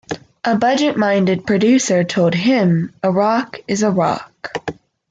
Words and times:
A 0.43 0.55
budget-minded 0.55 1.45
producer 1.45 2.03
told 2.03 2.33
him, 2.33 2.91
A 3.03 3.11
rock 3.11 3.57
is 3.67 3.83
a 3.83 3.91
rock. 3.91 4.59